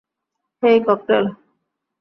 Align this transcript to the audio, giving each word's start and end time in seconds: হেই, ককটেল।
হেই, 0.63 0.77
ককটেল। 0.87 1.25